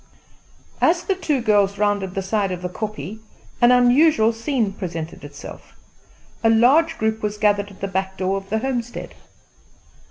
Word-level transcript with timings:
As 0.81 1.03
the 1.03 1.13
two 1.13 1.41
girls 1.43 1.77
rounded 1.77 2.15
the 2.15 2.23
side 2.23 2.51
of 2.51 2.63
the 2.63 2.69
kopje, 2.69 3.19
an 3.61 3.71
unusual 3.71 4.33
scene 4.33 4.73
presented 4.73 5.23
itself. 5.23 5.73
A 6.43 6.49
large 6.49 6.97
group 6.97 7.21
was 7.21 7.37
gathered 7.37 7.69
at 7.69 7.81
the 7.81 7.87
back 7.87 8.17
door 8.17 8.37
of 8.37 8.49
the 8.49 8.57
homestead. 8.57 9.13